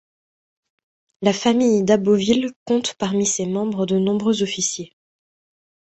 La 1.21 1.31
famille 1.31 1.83
d'Aboville 1.83 2.53
compte 2.65 2.95
parmi 2.95 3.27
ses 3.27 3.45
membres 3.45 3.85
de 3.85 3.99
nombreux 3.99 4.41
officiers. 4.41 4.95